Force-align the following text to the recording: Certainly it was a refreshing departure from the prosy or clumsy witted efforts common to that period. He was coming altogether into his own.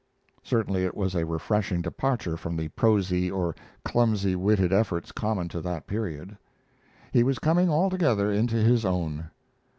Certainly 0.41 0.83
it 0.83 0.95
was 0.97 1.13
a 1.13 1.27
refreshing 1.27 1.83
departure 1.83 2.35
from 2.35 2.57
the 2.57 2.69
prosy 2.69 3.29
or 3.29 3.53
clumsy 3.85 4.35
witted 4.35 4.73
efforts 4.73 5.11
common 5.11 5.47
to 5.49 5.61
that 5.61 5.85
period. 5.85 6.39
He 7.11 7.21
was 7.21 7.37
coming 7.37 7.69
altogether 7.69 8.31
into 8.31 8.55
his 8.55 8.83
own. 8.83 9.29